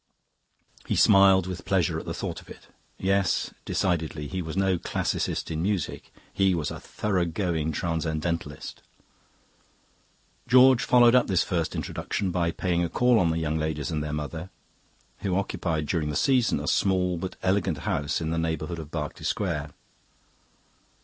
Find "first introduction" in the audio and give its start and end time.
11.43-12.31